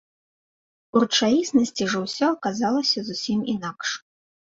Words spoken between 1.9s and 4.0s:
жа ўсё аказалася зусім інакш.